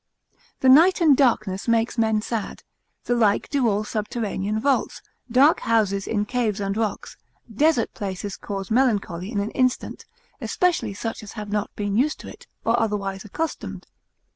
[0.61, 2.63] The night and darkness makes men sad,
[3.03, 7.17] the like do all subterranean vaults, dark houses in caves and rocks,
[7.53, 10.05] desert places cause melancholy in an instant,
[10.41, 13.85] especially such as have not been used to it, or otherwise accustomed.